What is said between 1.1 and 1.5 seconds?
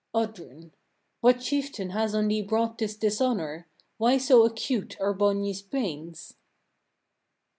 What